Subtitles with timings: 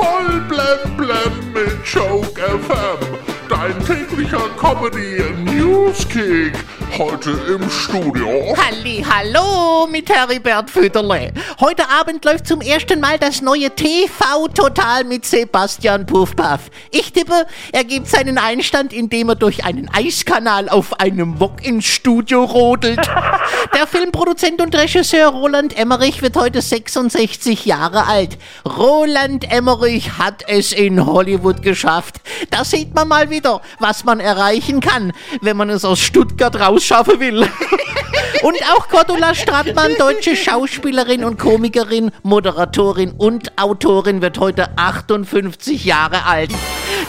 [0.00, 3.18] Voll blem blem mit Joke FM.
[3.50, 6.54] Dein täglicher Comedy Newskick.
[6.96, 8.56] Heute im Studio.
[8.56, 11.32] Halli, hallo mit Heribert Füderle.
[11.60, 16.70] Heute Abend läuft zum ersten Mal das neue TV Total mit Sebastian Puffpaff.
[16.90, 21.84] Ich tippe, er gibt seinen Einstand, indem er durch einen Eiskanal auf einem Wok ins
[21.84, 23.00] Studio rodelt.
[23.74, 28.36] Der Filmproduzent und Regisseur Roland Emmerich wird heute 66 Jahre alt.
[28.64, 32.16] Roland Emmerich hat es in Hollywood geschafft.
[32.50, 37.20] Da sieht man mal wieder, was man erreichen kann, wenn man es aus Stuttgart rausschaffen
[37.20, 37.48] will.
[38.42, 46.24] Und auch Cordula Stratmann, deutsche Schauspielerin und Komikerin, Moderatorin und Autorin, wird heute 58 Jahre
[46.24, 46.50] alt.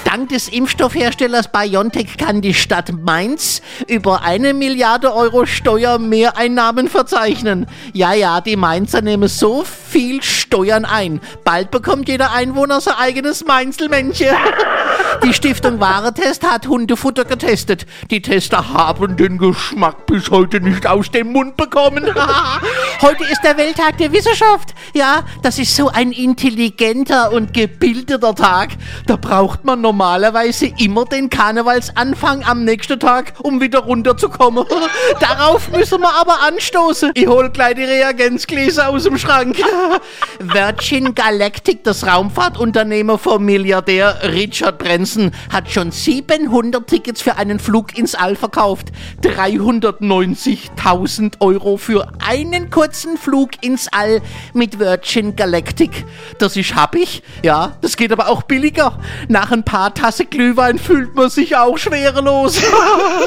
[0.04, 7.68] Dank des Impfstoffherstellers BioNTech kann die Stadt Mainz über eine Milliarde Euro Steuermehreinnahmen verzeichnen.
[7.94, 11.22] Ja, ja, die Mainzer nehmen so viel Steuern ein.
[11.44, 14.36] Bald bekommt jeder Einwohner sein eigenes Mainzelmännchen.
[15.24, 17.86] Die Stiftung Waretest hat Hundefutter getestet.
[18.10, 22.06] Die Tester haben den Geschmack bis heute nicht aus dem Mund bekommen.
[23.02, 24.74] heute ist der Welttag der Wissenschaft.
[24.94, 28.70] Ja, das ist so ein intelligenter und gebildeter Tag.
[29.06, 34.66] Da braucht man normalerweise immer den Karnevalsanfang am nächsten Tag, um wieder runterzukommen.
[35.20, 37.12] Darauf müssen wir aber anstoßen.
[37.14, 39.58] Ich hol gleich die Reagenzgläser aus dem Schrank.
[40.40, 47.98] Virgin Galactic, das Raumfahrtunternehmen vom Milliardär Richard Branson, hat schon 700 Tickets für einen Flug
[47.98, 48.88] ins All verkauft.
[49.24, 54.22] 390.000 Euro für einen kurzen Flug ins All
[54.54, 56.06] mit Virgin Galactic.
[56.38, 59.00] Das ist happig, ja, das geht aber auch billiger.
[59.28, 62.60] Nach ein paar Tasse Glühwein fühlt man sich auch schwerelos.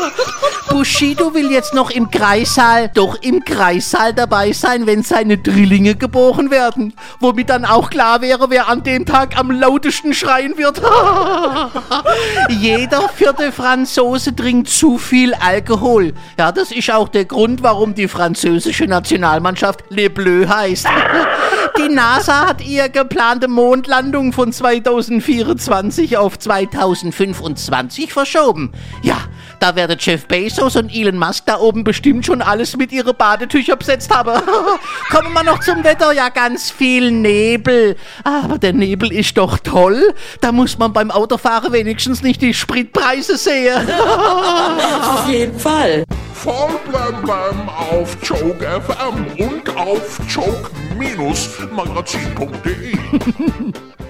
[0.69, 6.51] Bushido will jetzt noch im Kreissaal, doch im Kreissaal dabei sein, wenn seine Drillinge geboren
[6.51, 6.95] werden.
[7.21, 10.83] Womit dann auch klar wäre, wer an dem Tag am lautesten schreien wird.
[12.49, 16.15] Jeder vierte Franzose trinkt zu viel Alkohol.
[16.37, 20.89] Ja, das ist auch der Grund, warum die französische Nationalmannschaft Le Bleu heißt.
[21.85, 28.73] Die NASA hat ihre geplante Mondlandung von 2024 auf 2025 verschoben.
[29.03, 29.19] Ja,
[29.61, 33.77] da werden Jeff Bezos und Elon Musk da oben bestimmt schon alles mit ihre Badetücher
[33.77, 34.33] besetzt haben.
[35.11, 36.13] Kommen wir noch zum Wetter.
[36.13, 37.97] Ja, ganz viel Nebel.
[38.25, 40.15] Aber der Nebel ist doch toll.
[40.41, 43.87] Da muss man beim Autofahren wenigstens nicht die Spritpreise sehen.
[45.03, 46.05] Auf jeden Fall.
[46.45, 52.99] Voll blem blem auf Joke FM und auf joke-magazin.de.